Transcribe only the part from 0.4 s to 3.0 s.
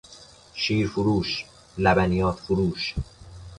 شیر فروش، لبنیات فروش